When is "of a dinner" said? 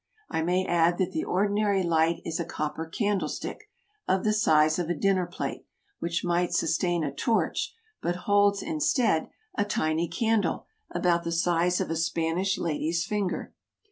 4.79-5.27